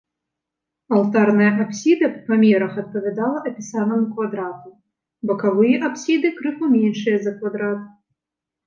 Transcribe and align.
Алтарная 0.99 1.49
апсіда 1.65 2.09
па 2.13 2.19
памерах 2.31 2.73
адпавядала 2.85 3.39
апісанаму 3.53 4.05
квадрату, 4.17 4.69
бакавыя 5.35 5.77
апсіды 5.93 6.27
крыху 6.41 6.65
меншыя 6.79 7.17
за 7.29 7.39
квадрат. 7.39 7.81